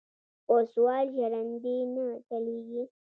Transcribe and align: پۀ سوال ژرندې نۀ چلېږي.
پۀ 0.47 0.55
سوال 0.71 1.05
ژرندې 1.15 1.75
نۀ 1.93 2.07
چلېږي. 2.27 2.83